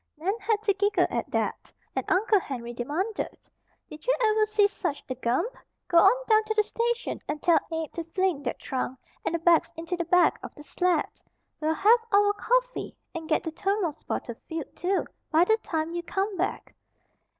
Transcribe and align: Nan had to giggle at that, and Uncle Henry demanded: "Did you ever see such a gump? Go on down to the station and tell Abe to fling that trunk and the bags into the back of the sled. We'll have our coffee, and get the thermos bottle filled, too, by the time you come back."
Nan 0.17 0.33
had 0.39 0.63
to 0.63 0.73
giggle 0.73 1.05
at 1.11 1.29
that, 1.29 1.71
and 1.95 2.03
Uncle 2.11 2.39
Henry 2.39 2.73
demanded: 2.73 3.37
"Did 3.87 4.07
you 4.07 4.15
ever 4.19 4.47
see 4.47 4.65
such 4.67 5.03
a 5.07 5.13
gump? 5.13 5.53
Go 5.87 5.99
on 5.99 6.25
down 6.25 6.43
to 6.45 6.55
the 6.55 6.63
station 6.63 7.21
and 7.27 7.39
tell 7.39 7.59
Abe 7.71 7.91
to 7.93 8.03
fling 8.05 8.41
that 8.41 8.57
trunk 8.57 8.97
and 9.23 9.35
the 9.35 9.37
bags 9.37 9.71
into 9.75 9.95
the 9.95 10.05
back 10.05 10.39
of 10.41 10.55
the 10.55 10.63
sled. 10.63 11.05
We'll 11.59 11.75
have 11.75 11.99
our 12.11 12.33
coffee, 12.33 12.95
and 13.13 13.29
get 13.29 13.43
the 13.43 13.51
thermos 13.51 14.01
bottle 14.01 14.33
filled, 14.49 14.75
too, 14.75 15.05
by 15.29 15.43
the 15.43 15.57
time 15.57 15.91
you 15.91 16.01
come 16.01 16.35
back." 16.35 16.73